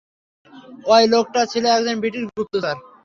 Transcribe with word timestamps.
অই 0.87 1.03
লোকটা 1.13 1.41
ছিল 1.51 1.63
একজন 1.71 1.95
ব্রিটিশ 2.01 2.23
গুপ্তচর। 2.29 2.75